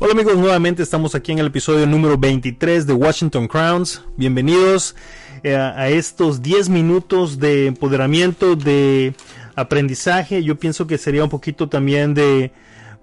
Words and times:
Hola 0.00 0.12
amigos, 0.12 0.36
nuevamente 0.36 0.82
estamos 0.82 1.14
aquí 1.14 1.30
en 1.30 1.38
el 1.38 1.46
episodio 1.46 1.86
número 1.86 2.18
23 2.18 2.84
de 2.84 2.92
Washington 2.92 3.46
Crowns. 3.46 4.02
Bienvenidos 4.16 4.96
eh, 5.44 5.54
a 5.54 5.88
estos 5.88 6.42
10 6.42 6.68
minutos 6.68 7.38
de 7.38 7.66
empoderamiento, 7.68 8.56
de 8.56 9.14
aprendizaje. 9.54 10.42
Yo 10.42 10.58
pienso 10.58 10.88
que 10.88 10.98
sería 10.98 11.22
un 11.22 11.30
poquito 11.30 11.68
también 11.68 12.12
de, 12.12 12.50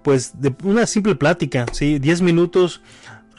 pues, 0.02 0.38
de 0.38 0.54
una 0.64 0.86
simple 0.86 1.14
plática. 1.14 1.64
¿sí? 1.72 1.98
10 1.98 2.20
minutos 2.20 2.82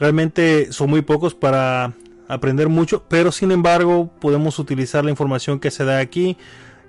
realmente 0.00 0.72
son 0.72 0.90
muy 0.90 1.02
pocos 1.02 1.32
para 1.32 1.92
aprender 2.26 2.68
mucho, 2.68 3.04
pero 3.08 3.30
sin 3.30 3.52
embargo 3.52 4.10
podemos 4.20 4.58
utilizar 4.58 5.04
la 5.04 5.12
información 5.12 5.60
que 5.60 5.70
se 5.70 5.84
da 5.84 6.00
aquí 6.00 6.36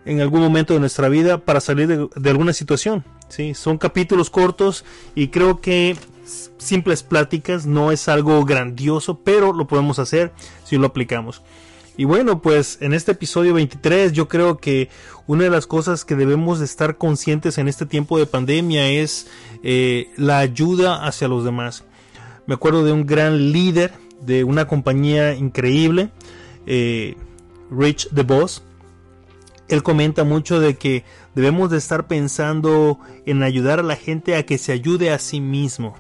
en 0.03 0.19
algún 0.19 0.41
momento 0.41 0.73
de 0.73 0.79
nuestra 0.79 1.09
vida 1.09 1.37
para 1.37 1.61
salir 1.61 1.87
de, 1.87 2.07
de 2.15 2.29
alguna 2.31 2.53
situación. 2.53 3.05
¿sí? 3.29 3.53
Son 3.53 3.77
capítulos 3.77 4.31
cortos 4.31 4.83
y 5.13 5.27
creo 5.27 5.61
que 5.61 5.95
simples 6.57 7.03
pláticas, 7.03 7.65
no 7.65 7.91
es 7.91 8.07
algo 8.07 8.43
grandioso, 8.45 9.19
pero 9.23 9.53
lo 9.53 9.67
podemos 9.67 9.99
hacer 9.99 10.31
si 10.63 10.77
lo 10.77 10.87
aplicamos. 10.87 11.41
Y 11.97 12.03
bueno, 12.03 12.41
pues 12.41 12.77
en 12.81 12.93
este 12.93 13.13
episodio 13.13 13.53
23 13.53 14.11
yo 14.11 14.27
creo 14.27 14.57
que 14.57 14.89
una 15.27 15.45
de 15.45 15.49
las 15.49 15.65
cosas 15.65 16.03
que 16.03 16.15
debemos 16.15 16.59
de 16.59 16.65
estar 16.65 16.97
conscientes 16.97 17.57
en 17.57 17.67
este 17.67 17.85
tiempo 17.85 18.19
de 18.19 18.25
pandemia 18.25 18.89
es 18.89 19.27
eh, 19.63 20.09
la 20.17 20.39
ayuda 20.39 21.05
hacia 21.05 21.29
los 21.29 21.45
demás. 21.45 21.85
Me 22.47 22.55
acuerdo 22.55 22.83
de 22.83 22.91
un 22.91 23.05
gran 23.05 23.51
líder 23.51 23.93
de 24.21 24.43
una 24.43 24.67
compañía 24.67 25.35
increíble, 25.35 26.09
eh, 26.67 27.15
Rich 27.71 28.09
DeVos. 28.11 28.63
Él 29.67 29.81
comenta 29.81 30.23
mucho 30.23 30.59
de 30.59 30.75
que 30.75 31.03
debemos 31.33 31.71
de 31.71 31.77
estar 31.77 32.07
pensando 32.07 32.99
en 33.25 33.41
ayudar 33.41 33.79
a 33.79 33.83
la 33.83 33.95
gente 33.95 34.35
a 34.35 34.45
que 34.45 34.57
se 34.57 34.73
ayude 34.73 35.11
a 35.11 35.17
sí 35.17 35.39
mismo. 35.41 35.95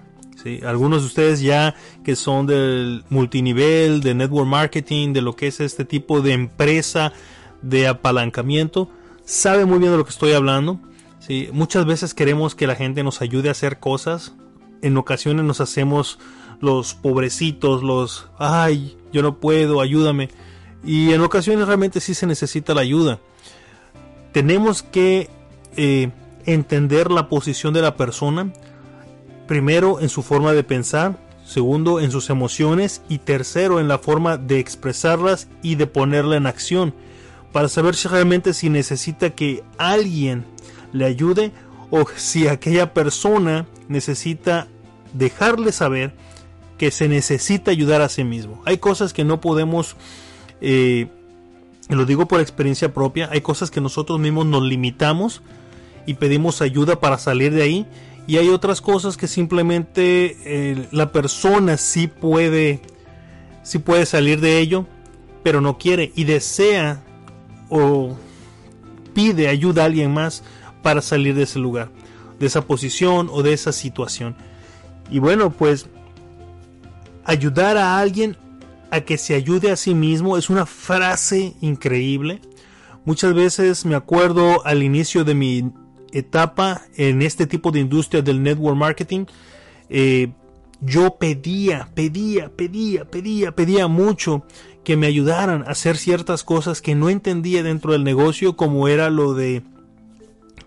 Algunos 0.65 1.01
de 1.01 1.07
ustedes 1.07 1.41
ya 1.41 1.75
que 2.03 2.15
son 2.15 2.45
del 2.45 3.03
multinivel, 3.09 4.01
de 4.01 4.13
network 4.13 4.47
marketing, 4.47 5.13
de 5.13 5.21
lo 5.21 5.35
que 5.35 5.47
es 5.47 5.59
este 5.59 5.85
tipo 5.85 6.21
de 6.21 6.33
empresa 6.33 7.13
de 7.61 7.87
apalancamiento, 7.87 8.89
saben 9.25 9.67
muy 9.67 9.79
bien 9.79 9.91
de 9.91 9.97
lo 9.97 10.05
que 10.05 10.11
estoy 10.11 10.33
hablando. 10.33 10.79
¿sí? 11.19 11.49
Muchas 11.51 11.85
veces 11.85 12.13
queremos 12.13 12.53
que 12.53 12.67
la 12.67 12.75
gente 12.75 13.03
nos 13.03 13.21
ayude 13.21 13.49
a 13.49 13.53
hacer 13.53 13.79
cosas. 13.79 14.33
En 14.81 14.97
ocasiones 14.97 15.45
nos 15.45 15.61
hacemos 15.61 16.19
los 16.61 16.93
pobrecitos, 16.93 17.83
los, 17.83 18.27
ay, 18.37 18.97
yo 19.11 19.21
no 19.23 19.39
puedo, 19.39 19.81
ayúdame. 19.81 20.29
Y 20.83 21.13
en 21.13 21.21
ocasiones 21.21 21.67
realmente 21.67 21.99
sí 21.99 22.13
se 22.13 22.27
necesita 22.27 22.73
la 22.73 22.81
ayuda. 22.81 23.19
Tenemos 24.31 24.83
que 24.83 25.29
eh, 25.75 26.11
entender 26.45 27.09
la 27.09 27.29
posición 27.29 27.73
de 27.73 27.81
la 27.81 27.95
persona 27.95 28.53
primero 29.47 29.99
en 29.99 30.09
su 30.09 30.23
forma 30.23 30.53
de 30.53 30.63
pensar, 30.63 31.17
segundo 31.45 31.99
en 31.99 32.11
sus 32.11 32.29
emociones. 32.29 33.01
Y 33.09 33.19
tercero 33.19 33.79
en 33.79 33.87
la 33.87 33.97
forma 33.97 34.37
de 34.37 34.59
expresarlas 34.59 35.47
y 35.61 35.75
de 35.75 35.87
ponerla 35.87 36.37
en 36.37 36.47
acción. 36.47 36.93
Para 37.51 37.69
saber 37.69 37.95
si 37.95 38.07
realmente 38.07 38.53
si 38.53 38.69
necesita 38.69 39.29
que 39.29 39.63
alguien 39.77 40.45
le 40.91 41.05
ayude 41.05 41.51
o 41.91 42.05
si 42.15 42.47
aquella 42.47 42.93
persona 42.93 43.65
necesita 43.87 44.67
dejarle 45.13 45.71
saber 45.71 46.13
que 46.77 46.91
se 46.91 47.07
necesita 47.07 47.71
ayudar 47.71 48.01
a 48.01 48.09
sí 48.09 48.23
mismo. 48.23 48.61
Hay 48.65 48.77
cosas 48.77 49.13
que 49.13 49.23
no 49.23 49.39
podemos, 49.39 49.95
eh, 50.61 51.07
lo 51.89 52.05
digo 52.05 52.27
por 52.27 52.41
experiencia 52.41 52.93
propia, 52.93 53.29
hay 53.31 53.41
cosas 53.41 53.71
que 53.71 53.81
nosotros 53.81 54.19
mismos 54.19 54.45
nos 54.45 54.63
limitamos 54.63 55.41
y 56.05 56.15
pedimos 56.15 56.61
ayuda 56.61 56.99
para 56.99 57.17
salir 57.17 57.53
de 57.53 57.63
ahí 57.63 57.87
y 58.27 58.37
hay 58.37 58.49
otras 58.49 58.81
cosas 58.81 59.17
que 59.17 59.27
simplemente 59.27 60.37
eh, 60.45 60.87
la 60.91 61.11
persona 61.11 61.77
sí 61.77 62.07
puede, 62.07 62.81
sí 63.63 63.79
puede 63.79 64.05
salir 64.05 64.41
de 64.41 64.59
ello, 64.59 64.87
pero 65.43 65.61
no 65.61 65.77
quiere 65.77 66.11
y 66.15 66.23
desea 66.23 67.03
o 67.69 68.15
pide 69.13 69.47
ayuda 69.47 69.83
a 69.83 69.85
alguien 69.85 70.11
más 70.11 70.43
para 70.81 71.01
salir 71.01 71.35
de 71.35 71.43
ese 71.43 71.59
lugar, 71.59 71.89
de 72.39 72.47
esa 72.47 72.61
posición 72.65 73.29
o 73.31 73.43
de 73.43 73.53
esa 73.53 73.71
situación. 73.71 74.35
Y 75.11 75.19
bueno, 75.19 75.51
pues 75.51 75.87
ayudar 77.25 77.77
a 77.77 77.99
alguien 77.99 78.37
a 78.89 79.01
que 79.01 79.17
se 79.17 79.35
ayude 79.35 79.71
a 79.71 79.75
sí 79.75 79.93
mismo 79.93 80.37
es 80.37 80.49
una 80.49 80.65
frase 80.65 81.53
increíble. 81.61 82.41
Muchas 83.03 83.35
veces 83.35 83.85
me 83.85 83.95
acuerdo 83.95 84.65
al 84.65 84.81
inicio 84.81 85.23
de 85.23 85.35
mi 85.35 85.71
etapa 86.17 86.81
en 86.95 87.21
este 87.21 87.45
tipo 87.45 87.71
de 87.71 87.79
industria 87.79 88.21
del 88.21 88.41
network 88.41 88.77
marketing, 88.77 89.25
eh, 89.89 90.29
yo 90.81 91.15
pedía, 91.15 91.89
pedía, 91.93 92.49
pedía, 92.49 93.05
pedía, 93.05 93.51
pedía 93.51 93.87
mucho 93.87 94.43
que 94.83 94.97
me 94.97 95.07
ayudaran 95.07 95.63
a 95.63 95.71
hacer 95.71 95.97
ciertas 95.97 96.43
cosas 96.43 96.81
que 96.81 96.95
no 96.95 97.09
entendía 97.09 97.63
dentro 97.63 97.91
del 97.91 98.03
negocio, 98.03 98.55
como 98.55 98.87
era 98.87 99.09
lo 99.09 99.33
de 99.33 99.63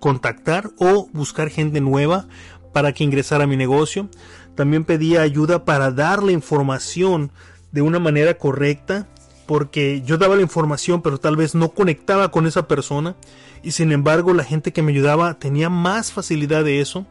contactar 0.01 0.71
o 0.79 1.09
buscar 1.13 1.51
gente 1.51 1.81
nueva 1.81 2.27
para 2.73 2.93
que 2.93 3.05
ingresara 3.05 3.45
a 3.45 3.47
mi 3.47 3.57
negocio. 3.57 4.09
También 4.55 4.85
pedía 4.85 5.23
ayuda 5.23 5.65
para 5.65 5.93
dar 5.93 6.23
la 6.23 6.33
información 6.33 7.31
de 7.71 7.83
una 7.83 7.99
manera 7.99 8.35
correcta, 8.35 9.07
porque 9.49 10.03
yo 10.05 10.19
daba 10.19 10.37
la 10.37 10.43
información, 10.43 11.01
pero 11.01 11.17
tal 11.17 11.35
vez 11.35 11.55
no 11.55 11.71
conectaba 11.71 12.31
con 12.31 12.47
esa 12.47 12.69
persona 12.69 13.17
y 13.63 13.71
sin 13.71 13.93
embargo 13.93 14.35
la 14.35 14.45
gente 14.45 14.75
que 14.75 14.83
me 14.83 14.93
ayudaba 14.93 15.39
tenía 15.39 15.71
más 15.71 16.13
facilidad 16.13 16.65
de 16.65 16.83
eso 16.83 17.07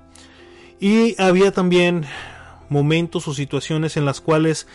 y 0.79 1.19
había 1.19 1.51
también 1.51 2.05
momentos 2.69 3.27
o 3.27 3.33
situaciones 3.33 3.97
en 3.97 4.05
las 4.05 4.21
cuales 4.21 4.67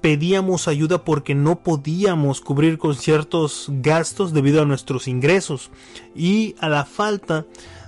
pedíamos 0.00 0.66
ayuda 0.66 1.04
porque 1.04 1.34
no 1.34 1.60
podíamos 1.60 2.40
cubrir 2.40 2.78
con 2.78 2.94
ciertos 2.94 3.66
gastos 3.68 4.32
debido 4.32 4.62
a 4.62 4.64
nuestros 4.64 5.06
ingresos 5.06 5.70
y 6.16 6.54
a 6.58 6.70
la 6.70 6.86
falta 6.86 7.44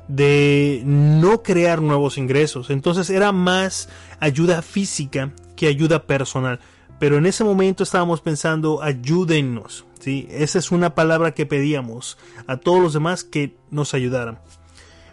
de 0.09 0.83
no 0.85 1.43
crear 1.43 1.81
nuevos 1.81 2.19
ingresos. 2.19 2.69
Entonces 2.69 3.09
era 3.09 3.33
más 3.33 3.89
ayuda 4.21 4.61
física 4.61 5.33
que 5.57 5.69
ayuda 5.69 6.03
personal. 6.03 6.61
Pero 6.99 7.17
en 7.19 7.27
ese 7.27 7.45
momento 7.45 7.83
estábamos 7.83 8.21
pensando 8.21 8.83
ayúdennos. 8.83 9.85
Esa 10.05 10.59
es 10.59 10.71
una 10.73 10.95
palabra 10.95 11.33
que 11.33 11.47
pedíamos 11.47 12.19
a 12.47 12.57
todos 12.57 12.83
los 12.83 12.93
demás 12.93 13.25
que 13.25 13.57
nos 13.71 13.95
ayudaran. 13.95 14.41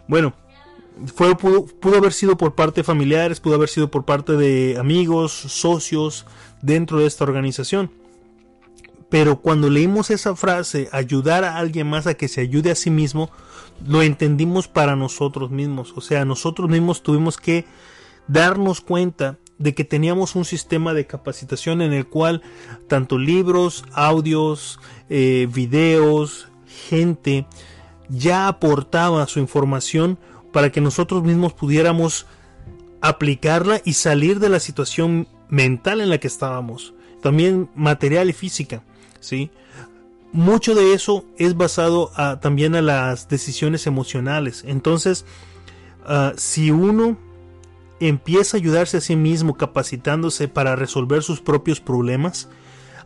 Bueno, 0.08 0.34
fue, 1.14 1.36
pudo, 1.36 1.96
haber 1.96 2.12
sido 2.12 2.36
por 2.36 2.54
parte 2.54 2.80
de 2.80 2.84
familiares, 2.84 3.40
pudo 3.40 3.54
haber 3.54 3.68
sido 3.68 3.90
por 3.90 4.04
parte 4.04 4.32
de 4.32 4.76
amigos, 4.78 5.32
socios 5.32 6.26
dentro 6.62 6.98
de 6.98 7.06
esta 7.06 7.24
organización. 7.24 7.90
Pero 9.08 9.40
cuando 9.40 9.70
leímos 9.70 10.10
esa 10.10 10.36
frase, 10.36 10.88
ayudar 10.92 11.44
a 11.44 11.56
alguien 11.56 11.88
más 11.88 12.06
a 12.06 12.14
que 12.14 12.28
se 12.28 12.40
ayude 12.40 12.70
a 12.70 12.76
sí 12.76 12.90
mismo, 12.90 13.30
lo 13.86 14.02
entendimos 14.02 14.68
para 14.68 14.94
nosotros 14.94 15.50
mismos. 15.50 15.92
O 15.96 16.00
sea, 16.00 16.24
nosotros 16.24 16.68
mismos 16.68 17.02
tuvimos 17.02 17.36
que 17.36 17.64
darnos 18.28 18.80
cuenta 18.80 19.38
de 19.60 19.74
que 19.74 19.84
teníamos 19.84 20.34
un 20.36 20.46
sistema 20.46 20.94
de 20.94 21.06
capacitación 21.06 21.82
en 21.82 21.92
el 21.92 22.06
cual 22.06 22.42
tanto 22.88 23.18
libros, 23.18 23.84
audios, 23.92 24.80
eh, 25.10 25.46
videos, 25.52 26.48
gente 26.88 27.46
ya 28.08 28.48
aportaba 28.48 29.26
su 29.26 29.38
información 29.38 30.18
para 30.50 30.72
que 30.72 30.80
nosotros 30.80 31.22
mismos 31.22 31.52
pudiéramos 31.52 32.26
aplicarla 33.02 33.82
y 33.84 33.92
salir 33.92 34.40
de 34.40 34.48
la 34.48 34.60
situación 34.60 35.28
mental 35.50 36.00
en 36.00 36.08
la 36.08 36.18
que 36.18 36.26
estábamos, 36.26 36.94
también 37.20 37.68
material 37.74 38.30
y 38.30 38.32
física, 38.32 38.82
¿sí? 39.20 39.50
Mucho 40.32 40.74
de 40.74 40.94
eso 40.94 41.24
es 41.36 41.54
basado 41.54 42.12
también 42.40 42.76
a 42.76 42.82
las 42.82 43.28
decisiones 43.28 43.86
emocionales. 43.86 44.64
Entonces, 44.66 45.26
ah, 46.06 46.32
si 46.36 46.70
uno 46.70 47.18
empieza 48.00 48.56
a 48.56 48.60
ayudarse 48.60 48.96
a 48.96 49.00
sí 49.00 49.14
mismo 49.14 49.56
capacitándose 49.56 50.48
para 50.48 50.74
resolver 50.74 51.22
sus 51.22 51.40
propios 51.40 51.80
problemas, 51.80 52.48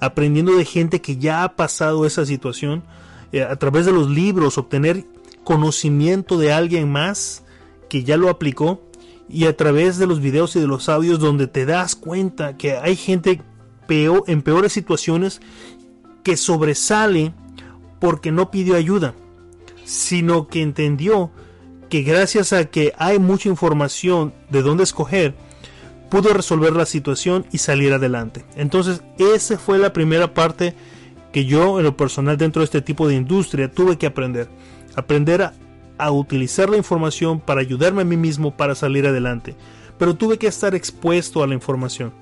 aprendiendo 0.00 0.56
de 0.56 0.64
gente 0.64 1.00
que 1.00 1.16
ya 1.16 1.44
ha 1.44 1.56
pasado 1.56 2.06
esa 2.06 2.24
situación, 2.24 2.84
eh, 3.32 3.42
a 3.42 3.56
través 3.56 3.84
de 3.86 3.92
los 3.92 4.08
libros, 4.08 4.56
obtener 4.56 5.04
conocimiento 5.42 6.38
de 6.38 6.52
alguien 6.52 6.90
más 6.90 7.42
que 7.88 8.04
ya 8.04 8.16
lo 8.16 8.30
aplicó 8.30 8.80
y 9.28 9.46
a 9.46 9.56
través 9.56 9.98
de 9.98 10.06
los 10.06 10.20
videos 10.20 10.54
y 10.56 10.60
de 10.60 10.66
los 10.66 10.88
audios 10.88 11.18
donde 11.18 11.46
te 11.46 11.66
das 11.66 11.96
cuenta 11.96 12.56
que 12.56 12.76
hay 12.76 12.96
gente 12.96 13.42
peor, 13.86 14.24
en 14.26 14.42
peores 14.42 14.72
situaciones 14.72 15.40
que 16.22 16.36
sobresale 16.36 17.34
porque 18.00 18.32
no 18.32 18.50
pidió 18.50 18.76
ayuda, 18.76 19.14
sino 19.84 20.48
que 20.48 20.62
entendió 20.62 21.30
que 21.94 22.02
gracias 22.02 22.52
a 22.52 22.64
que 22.64 22.92
hay 22.98 23.20
mucha 23.20 23.48
información 23.48 24.32
de 24.50 24.62
dónde 24.62 24.82
escoger, 24.82 25.32
pudo 26.10 26.34
resolver 26.34 26.72
la 26.72 26.86
situación 26.86 27.46
y 27.52 27.58
salir 27.58 27.92
adelante. 27.92 28.44
Entonces, 28.56 29.00
esa 29.16 29.58
fue 29.58 29.78
la 29.78 29.92
primera 29.92 30.34
parte 30.34 30.74
que 31.32 31.44
yo 31.44 31.78
en 31.78 31.84
lo 31.84 31.96
personal 31.96 32.36
dentro 32.36 32.62
de 32.62 32.64
este 32.64 32.82
tipo 32.82 33.06
de 33.06 33.14
industria 33.14 33.70
tuve 33.70 33.96
que 33.96 34.06
aprender. 34.06 34.48
Aprender 34.96 35.42
a, 35.42 35.52
a 35.96 36.10
utilizar 36.10 36.68
la 36.68 36.78
información 36.78 37.38
para 37.38 37.60
ayudarme 37.60 38.02
a 38.02 38.04
mí 38.04 38.16
mismo 38.16 38.56
para 38.56 38.74
salir 38.74 39.06
adelante. 39.06 39.54
Pero 39.96 40.16
tuve 40.16 40.36
que 40.36 40.48
estar 40.48 40.74
expuesto 40.74 41.44
a 41.44 41.46
la 41.46 41.54
información. 41.54 42.12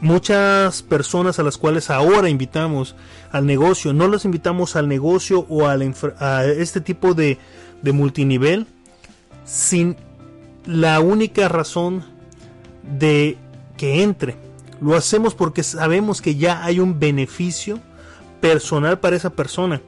Muchas 0.00 0.82
personas 0.82 1.38
a 1.38 1.42
las 1.42 1.56
cuales 1.56 1.88
ahora 1.88 2.28
invitamos 2.28 2.94
al 3.32 3.46
negocio, 3.46 3.94
no 3.94 4.06
las 4.08 4.26
invitamos 4.26 4.76
al 4.76 4.88
negocio 4.88 5.46
o 5.48 5.66
a, 5.66 6.44
este 6.44 6.82
tipo 6.82 7.14
de, 7.14 7.38
de 7.82 7.92
multinivel 7.92 8.66
sin 9.44 9.96
la 10.64 11.00
única 11.00 11.48
razón 11.48 12.04
de 12.98 13.36
que 13.76 14.02
entre. 14.02 14.36
Lo 14.80 14.96
hacemos 14.96 15.34
porque 15.34 15.62
sabemos 15.62 16.20
que 16.20 16.36
ya 16.36 16.64
hay 16.64 16.80
un 16.80 16.98
beneficio 16.98 17.80
personal 18.40 18.98
para 18.98 19.16
esa 19.16 19.30
persona 19.30 19.80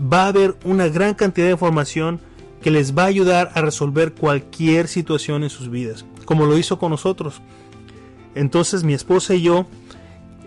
va 0.00 0.24
a 0.24 0.28
haber 0.28 0.56
una 0.64 0.88
gran 0.88 1.14
cantidad 1.14 1.46
de 1.46 1.52
información 1.52 2.20
que 2.62 2.70
les 2.70 2.96
va 2.96 3.04
a 3.04 3.06
ayudar 3.06 3.52
a 3.54 3.60
resolver 3.60 4.12
cualquier 4.12 4.88
situación 4.88 5.44
en 5.44 5.50
sus 5.50 5.70
vidas, 5.70 6.04
como 6.24 6.46
lo 6.46 6.58
hizo 6.58 6.78
con 6.78 6.90
nosotros. 6.90 7.40
Entonces 8.34 8.82
mi 8.82 8.94
esposa 8.94 9.34
y 9.34 9.42
yo 9.42 9.66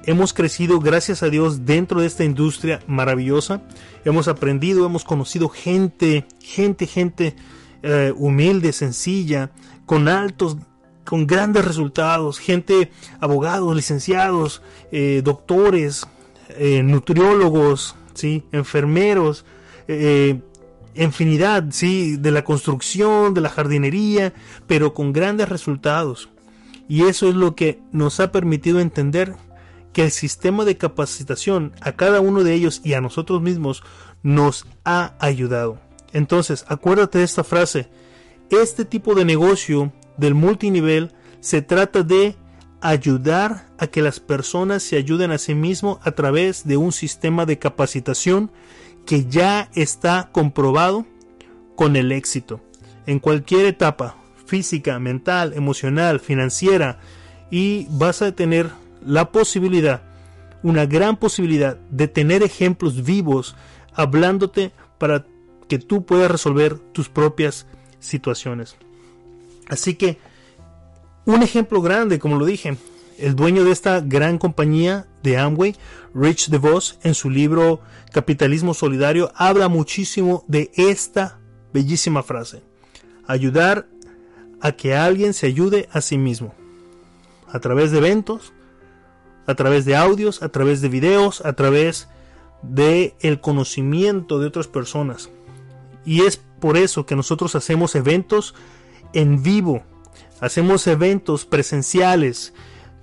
hemos 0.09 0.33
crecido, 0.33 0.79
gracias 0.79 1.21
a 1.21 1.29
Dios, 1.29 1.67
dentro 1.67 2.01
de 2.01 2.07
esta 2.07 2.23
industria 2.23 2.79
maravillosa. 2.87 3.61
Hemos 4.05 4.27
aprendido, 4.27 4.83
hemos 4.83 5.03
conocido 5.03 5.49
gente, 5.49 6.25
gente, 6.41 6.87
gente 6.87 7.35
eh, 7.83 8.11
humilde, 8.17 8.73
sencilla, 8.73 9.51
con 9.85 10.07
altos, 10.07 10.57
con 11.05 11.27
grandes 11.27 11.63
resultados, 11.63 12.39
gente, 12.39 12.91
abogados, 13.19 13.75
licenciados, 13.75 14.63
eh, 14.91 15.21
doctores, 15.23 16.07
eh, 16.49 16.81
nutriólogos, 16.81 17.95
enfermeros, 18.51 19.45
eh, 19.87 20.41
infinidad 20.95 21.65
¿sí? 21.69 22.17
de 22.17 22.31
la 22.31 22.43
construcción, 22.43 23.35
de 23.35 23.41
la 23.41 23.49
jardinería, 23.49 24.33
pero 24.65 24.95
con 24.95 25.13
grandes 25.13 25.49
resultados. 25.49 26.29
Y 26.87 27.03
eso 27.03 27.29
es 27.29 27.35
lo 27.35 27.53
que 27.53 27.79
nos 27.91 28.19
ha 28.19 28.31
permitido 28.31 28.79
entender 28.79 29.35
que 29.99 30.05
el 30.05 30.11
sistema 30.11 30.63
de 30.63 30.77
capacitación 30.77 31.73
a 31.81 31.91
cada 31.91 32.21
uno 32.21 32.45
de 32.45 32.53
ellos 32.53 32.79
y 32.85 32.93
a 32.93 33.01
nosotros 33.01 33.41
mismos 33.41 33.83
nos 34.23 34.65
ha 34.85 35.11
ayudado. 35.19 35.77
Entonces, 36.13 36.63
acuérdate 36.69 37.17
de 37.17 37.25
esta 37.25 37.43
frase. 37.43 37.89
Este 38.49 38.85
tipo 38.85 39.13
de 39.13 39.25
negocio 39.25 39.91
del 40.15 40.35
multinivel 40.35 41.11
se 41.41 41.61
trata 41.61 42.03
de 42.03 42.37
ayudar 42.79 43.67
a 43.77 43.87
que 43.87 44.01
las 44.01 44.21
personas 44.21 44.83
se 44.83 44.95
ayuden 44.95 45.31
a 45.31 45.37
sí 45.37 45.53
mismos 45.53 45.99
a 46.03 46.11
través 46.11 46.65
de 46.65 46.77
un 46.77 46.93
sistema 46.93 47.45
de 47.45 47.59
capacitación 47.59 48.51
que 49.05 49.25
ya 49.25 49.69
está 49.75 50.29
comprobado 50.31 51.05
con 51.75 51.97
el 51.97 52.13
éxito. 52.13 52.61
En 53.05 53.19
cualquier 53.19 53.65
etapa, 53.65 54.15
física, 54.45 54.97
mental, 54.97 55.51
emocional, 55.57 56.21
financiera, 56.21 56.99
y 57.51 57.85
vas 57.89 58.21
a 58.21 58.31
tener 58.31 58.69
la 59.05 59.31
posibilidad, 59.31 60.01
una 60.63 60.85
gran 60.85 61.17
posibilidad 61.17 61.77
de 61.89 62.07
tener 62.07 62.43
ejemplos 62.43 63.03
vivos 63.03 63.55
hablándote 63.93 64.71
para 64.97 65.25
que 65.67 65.79
tú 65.79 66.05
puedas 66.05 66.31
resolver 66.31 66.79
tus 66.79 67.09
propias 67.09 67.67
situaciones. 67.99 68.75
Así 69.67 69.95
que 69.95 70.17
un 71.25 71.43
ejemplo 71.43 71.81
grande, 71.81 72.19
como 72.19 72.37
lo 72.37 72.45
dije, 72.45 72.77
el 73.19 73.35
dueño 73.35 73.63
de 73.63 73.71
esta 73.71 73.99
gran 73.99 74.37
compañía 74.37 75.05
de 75.21 75.37
Amway, 75.37 75.75
Rich 76.13 76.49
DeVos, 76.49 76.97
en 77.03 77.13
su 77.13 77.29
libro 77.29 77.81
Capitalismo 78.11 78.73
Solidario, 78.73 79.31
habla 79.35 79.67
muchísimo 79.67 80.43
de 80.47 80.71
esta 80.75 81.39
bellísima 81.73 82.23
frase. 82.23 82.63
Ayudar 83.27 83.87
a 84.61 84.71
que 84.71 84.95
alguien 84.95 85.33
se 85.33 85.47
ayude 85.47 85.87
a 85.91 86.01
sí 86.01 86.17
mismo. 86.17 86.55
A 87.47 87.59
través 87.59 87.91
de 87.91 87.99
eventos, 87.99 88.53
a 89.49 89.55
través 89.55 89.85
de 89.85 89.95
audios, 89.95 90.41
a 90.43 90.49
través 90.49 90.81
de 90.81 90.89
videos, 90.89 91.45
a 91.45 91.53
través 91.53 92.07
de 92.61 93.15
el 93.21 93.41
conocimiento 93.41 94.39
de 94.39 94.47
otras 94.47 94.67
personas. 94.67 95.29
Y 96.05 96.21
es 96.21 96.37
por 96.37 96.77
eso 96.77 97.05
que 97.05 97.15
nosotros 97.15 97.55
hacemos 97.55 97.95
eventos 97.95 98.55
en 99.13 99.41
vivo 99.41 99.83
Hacemos 100.41 100.87
eventos 100.87 101.45
presenciales 101.45 102.53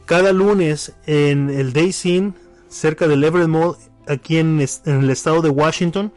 cada 0.07 0.33
lunes 0.33 0.95
en 1.07 1.51
el 1.51 1.73
Day 1.73 1.93
Scene, 1.93 2.33
cerca 2.69 3.09
del 3.09 3.25
Everett 3.25 3.49
Mall, 3.49 3.77
aquí 4.07 4.39
en, 4.39 4.61
el 4.61 5.11
estado 5.11 5.43
de 5.43 5.51
Washington. 5.51 6.13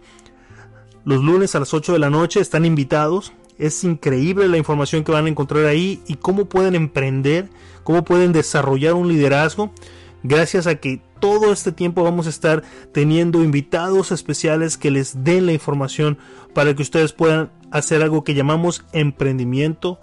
Los 1.03 1.21
lunes 1.23 1.55
a 1.55 1.59
las 1.59 1.73
8 1.73 1.93
de 1.93 1.99
la 1.99 2.09
noche 2.09 2.39
están 2.39 2.65
invitados. 2.65 3.33
Es 3.57 3.83
increíble 3.83 4.47
la 4.47 4.57
información 4.57 5.03
que 5.03 5.11
van 5.11 5.25
a 5.25 5.29
encontrar 5.29 5.65
ahí 5.65 6.01
y 6.07 6.15
cómo 6.15 6.45
pueden 6.45 6.75
emprender, 6.75 7.49
cómo 7.83 8.05
pueden 8.05 8.31
desarrollar 8.31 8.93
un 8.93 9.09
liderazgo. 9.09 9.73
Gracias 10.23 10.67
a 10.67 10.75
que 10.75 11.01
todo 11.19 11.51
este 11.51 11.71
tiempo 11.71 12.03
vamos 12.03 12.27
a 12.27 12.29
estar 12.29 12.63
teniendo 12.91 13.43
invitados 13.43 14.11
especiales 14.11 14.77
que 14.77 14.91
les 14.91 15.23
den 15.23 15.45
la 15.45 15.53
información 15.53 16.17
para 16.53 16.75
que 16.75 16.81
ustedes 16.81 17.13
puedan 17.13 17.51
hacer 17.71 18.01
algo 18.01 18.23
que 18.23 18.33
llamamos 18.33 18.83
emprendimiento 18.91 19.99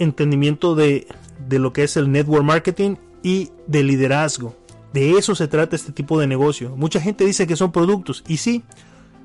entendimiento 0.00 0.74
de, 0.74 1.06
lo 1.50 1.72
que 1.72 1.84
es 1.84 1.96
el 1.96 2.10
network 2.10 2.42
marketing 2.42 2.96
y 3.22 3.50
de 3.66 3.84
liderazgo. 3.84 4.56
De 4.92 5.12
eso 5.12 5.34
se 5.34 5.46
trata 5.46 5.76
este 5.76 5.92
tipo 5.92 6.18
de 6.18 6.26
negocio. 6.26 6.74
Mucha 6.76 7.00
gente 7.00 7.24
dice 7.24 7.46
que 7.46 7.54
son 7.54 7.70
productos 7.70 8.24
y 8.26 8.38
sí, 8.38 8.64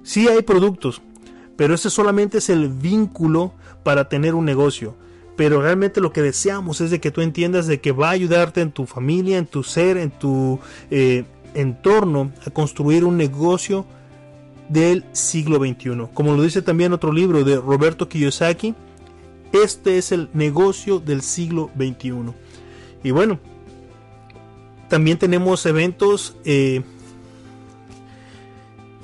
sí 0.04 0.28
hay 0.28 0.44
productos, 0.44 1.02
pero 1.56 1.74
ese 1.74 1.90
solamente 1.90 2.38
es 2.38 2.50
el 2.50 2.70
vínculo 2.70 3.54
para 3.84 4.10
tener 4.10 4.36
un 4.36 4.46
negocio. 4.46 4.96
Pero 5.36 5.62
realmente 5.62 6.02
lo 6.02 6.14
que 6.14 6.22
deseamos 6.22 6.82
es 6.82 6.92
de 6.92 7.00
que 7.00 7.12
tú 7.12 7.22
entiendas 7.22 7.68
de 7.68 7.82
que 7.82 7.92
va 7.92 8.10
a 8.10 8.12
ayudarte 8.12 8.62
en 8.62 8.72
tu 8.72 8.86
familia, 8.86 9.38
en 9.38 9.46
tu 9.46 9.64
ser, 9.64 9.98
en 9.98 10.12
tu 10.12 10.60
eh, 10.92 11.26
entorno 11.54 12.32
a 12.46 12.52
construir 12.52 13.04
un 13.04 13.18
negocio 13.18 13.86
del 14.70 15.04
siglo 15.12 15.58
XXI. 15.58 16.08
Como 16.14 16.36
lo 16.36 16.42
dice 16.42 16.62
también 16.62 16.94
otro 16.94 17.12
libro 17.12 17.44
de 17.44 17.58
Roberto 17.58 18.08
Kiyosaki, 18.08 18.76
este 19.52 19.98
es 19.98 20.12
el 20.12 20.30
negocio 20.34 21.00
del 21.00 21.22
siglo 21.22 21.70
XXI. 21.78 22.34
Y 23.04 23.12
bueno, 23.12 23.40
también 24.90 25.18
tenemos 25.18 25.66
eventos 25.66 26.36
eh, 26.46 26.82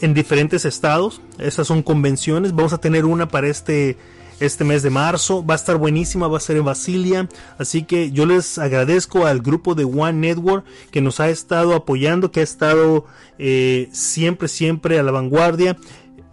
en 0.02 0.14
diferentes 0.14 0.66
estados. 0.66 1.22
Esas 1.40 1.68
son 1.68 1.84
convenciones. 1.84 2.54
Vamos 2.54 2.74
a 2.74 2.80
tener 2.80 3.06
una 3.06 3.28
para 3.28 3.48
este, 3.48 3.98
este 4.42 4.64
mes 4.66 4.84
de 4.84 4.90
marzo. 4.90 5.46
Va 5.46 5.54
a 5.54 5.58
estar 5.58 5.78
buenísima, 5.78 6.28
va 6.28 6.38
a 6.38 6.42
ser 6.42 6.58
en 6.58 6.66
Basilia. 6.66 7.30
Así 7.58 7.84
que 7.84 8.12
yo 8.12 8.26
les 8.26 8.58
agradezco 8.58 9.26
al 9.26 9.42
grupo 9.42 9.76
de 9.76 9.86
One 9.86 10.14
Network 10.14 10.66
que 10.92 11.02
nos 11.02 11.20
ha 11.20 11.30
estado 11.30 11.74
apoyando, 11.76 12.32
que 12.32 12.42
ha 12.42 12.44
estado 12.44 13.06
eh, 13.40 13.88
siempre, 13.94 14.48
siempre 14.48 15.00
a 15.00 15.04
la 15.04 15.12
vanguardia. 15.12 15.78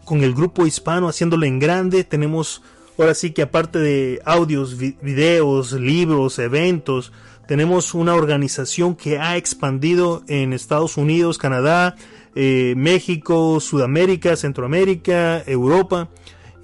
Con 0.05 0.25
el 0.25 0.35
grupo 0.35 0.67
hispano 0.67 1.09
haciéndolo 1.09 1.47
en 1.47 1.59
grande. 1.59 2.03
Tenemos 2.03 2.63
Ahora 2.99 3.15
sí 3.15 3.31
que 3.31 3.43
aparte 3.43 3.79
de 3.79 4.21
audios, 4.25 4.77
videos, 4.77 5.71
libros, 5.73 6.41
eventos, 6.41 7.13
tenemos 7.47 7.95
una 7.95 8.15
organización 8.15 8.97
que 8.97 9.21
ha 9.21 9.37
expandido 9.37 10.25
en 10.27 10.53
Estados 10.53 10.97
Unidos, 10.97 11.39
Canadá, 11.39 11.95
eh, 12.35 12.75
México, 12.77 13.61
Sudamérica, 13.61 14.35
Centroamérica, 14.35 15.45
Europa. 15.47 16.09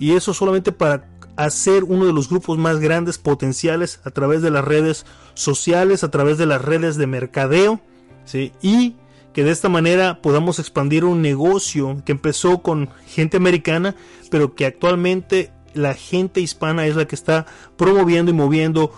Y 0.01 0.13
eso 0.13 0.35
solamente 0.35 0.73
para 0.73 1.07
hacer 1.37 1.85
uno 1.85 2.07
de 2.07 2.13
los 2.13 2.29
grupos 2.29 2.59
más 2.59 2.79
grandes 2.79 3.19
potenciales 3.19 4.01
a 4.05 4.11
través 4.11 4.43
de 4.43 4.51
las 4.51 4.65
redes 4.65 5.07
sociales, 5.35 6.05
a 6.05 6.11
través 6.11 6.39
de 6.39 6.47
las 6.47 6.63
redes 6.63 6.97
de 6.97 7.07
mercadeo. 7.07 7.81
¿sí? 8.25 8.53
Y 8.63 8.97
que 9.33 9.45
de 9.45 9.51
esta 9.51 9.69
manera 9.69 10.23
podamos 10.23 10.59
expandir 10.59 11.05
un 11.05 11.21
negocio 11.21 12.01
que 12.05 12.13
empezó 12.13 12.63
con 12.63 12.89
gente 13.07 13.37
americana, 13.37 13.97
pero 14.31 14.55
que 14.55 14.65
actualmente 14.65 15.53
la 15.75 15.95
gente 15.95 16.41
hispana 16.41 16.87
es 16.87 16.95
la 16.95 17.07
que 17.07 17.17
está 17.17 17.47
promoviendo 17.77 18.31
y 18.31 18.35
moviendo 18.35 18.93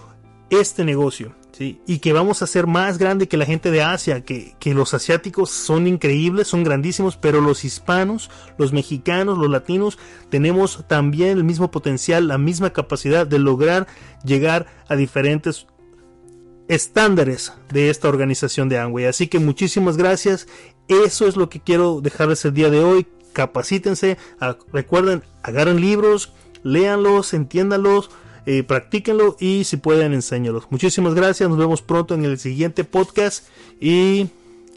este 0.51 0.85
negocio. 0.85 1.35
Y 1.59 1.99
que 1.99 2.13
vamos 2.13 2.43
a 2.43 2.47
ser 2.47 2.67
más 2.67 2.99
grande 2.99 3.29
que 3.29 3.37
la 3.37 3.47
gente 3.47 3.71
de 3.71 3.83
Asia, 3.83 4.25
que, 4.25 4.55
que 4.59 4.75
los 4.75 4.93
asiáticos 4.95 5.51
son 5.51 5.87
increíbles, 5.87 6.49
son 6.49 6.65
grandísimos, 6.65 7.17
pero 7.17 7.41
los 7.41 7.65
hispanos, 7.65 8.31
los 8.59 8.73
mexicanos, 8.73 9.39
los 9.39 9.51
latinos, 9.51 9.99
tenemos 10.29 10.85
también 10.87 11.31
el 11.31 11.45
mismo 11.45 11.71
potencial, 11.71 12.29
la 12.29 12.39
misma 12.39 12.71
capacidad 12.71 13.27
de 13.27 13.39
lograr 13.39 13.87
llegar 14.25 14.67
a 14.89 14.97
diferentes 14.97 15.67
estándares 16.69 17.53
de 17.73 17.91
esta 17.91 18.09
organización 18.09 18.69
de 18.69 18.79
Amway. 18.79 19.07
Así 19.07 19.29
que 19.29 19.39
muchísimas 19.39 19.97
gracias. 19.97 20.47
Eso 20.89 21.27
es 21.27 21.37
lo 21.37 21.49
que 21.49 21.61
quiero 21.61 22.01
dejarles 22.01 22.45
el 22.45 22.55
día 22.55 22.71
de 22.71 22.81
hoy. 22.81 23.07
Capacítense, 23.33 24.19
recuerden, 24.73 25.23
agarren 25.43 25.81
libros, 25.81 26.33
léanlos, 26.63 27.35
entiéndanlos 27.35 28.11
eh, 28.47 28.63
practíquenlo 28.63 29.37
y 29.41 29.65
si 29.65 29.77
pueden 29.77 30.15
enséñalos. 30.15 30.71
Muchísimas 30.71 31.15
gracias, 31.15 31.49
nos 31.49 31.59
vemos 31.59 31.83
pronto 31.83 32.15
en 32.15 32.25
el 32.25 32.39
siguiente 32.39 32.85
podcast 32.85 33.47
y 33.81 34.29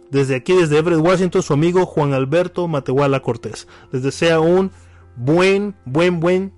desde 0.10 0.36
aquí, 0.36 0.54
desde 0.54 0.80
Everett, 0.80 1.00
Washington, 1.00 1.44
su 1.44 1.54
amigo 1.54 1.86
Juan 1.86 2.14
Alberto 2.14 2.68
Matehuala 2.68 3.22
Cortés. 3.22 3.68
Les 3.92 4.02
desea 4.02 4.40
un 4.40 4.72
buen, 5.16 5.76
buen, 5.86 6.20
buen 6.20 6.54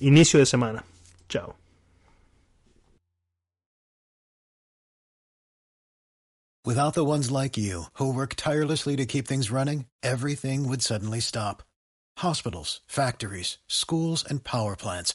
inicio 0.00 0.38
de 0.38 0.46
semana. 0.46 0.84
Chao. 1.28 1.56
Without 6.66 6.94
the 6.94 7.04
ones 7.04 7.30
like 7.30 7.58
you, 7.58 7.88
who 7.98 8.10
work 8.10 8.36
tirelessly 8.36 8.96
to 8.96 9.04
keep 9.04 9.26
things 9.28 9.50
running, 9.50 9.84
everything 10.02 10.66
would 10.66 10.80
suddenly 10.80 11.20
stop. 11.20 11.62
Hospitals, 12.18 12.80
factories, 12.86 13.58
schools, 13.68 14.24
and 14.24 14.42
power 14.42 14.74
plants. 14.74 15.14